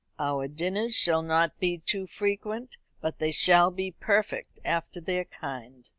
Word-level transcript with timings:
Our 0.17 0.47
dinners 0.47 0.95
shall 0.95 1.21
not 1.21 1.59
be 1.59 1.77
too 1.77 2.07
frequent, 2.07 2.71
but 3.01 3.19
they 3.19 3.31
shall 3.31 3.69
be 3.69 3.91
perfect 3.91 4.59
after 4.65 4.99
their 4.99 5.25
kind." 5.25 5.87